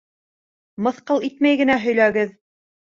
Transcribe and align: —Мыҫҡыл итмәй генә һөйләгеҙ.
—Мыҫҡыл 0.87 1.29
итмәй 1.31 1.63
генә 1.63 1.79
һөйләгеҙ. 1.87 2.37